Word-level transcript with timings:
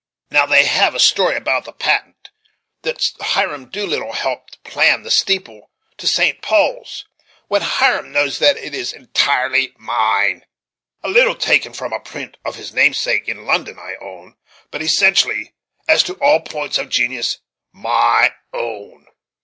Now 0.31 0.47
they 0.47 0.65
have 0.65 0.95
a 0.95 0.99
story 0.99 1.35
about 1.35 1.65
the 1.65 1.71
Patent,* 1.71 2.31
that 2.81 3.11
Hiram 3.21 3.67
Doolittle 3.69 4.13
helped 4.13 4.53
to 4.53 4.71
plan 4.71 5.03
the 5.03 5.11
steeple 5.11 5.69
to 5.97 6.07
St. 6.07 6.41
Paul's; 6.41 7.05
when 7.49 7.61
Hiram 7.61 8.11
knows 8.11 8.39
that 8.39 8.57
it 8.57 8.73
is 8.73 8.93
entirely 8.93 9.75
mine; 9.77 10.43
a 11.03 11.07
little 11.07 11.35
taken 11.35 11.71
front 11.71 11.93
a 11.93 11.99
print 11.99 12.37
of 12.43 12.55
his 12.55 12.73
namesake 12.73 13.29
in 13.29 13.45
London, 13.45 13.77
I 13.77 13.95
own; 14.01 14.37
but 14.71 14.81
essentially, 14.81 15.53
as 15.87 16.01
to 16.01 16.15
all 16.15 16.39
points 16.39 16.79
of 16.79 16.89
genius, 16.89 17.37
my 17.71 18.33
own." 18.51 19.05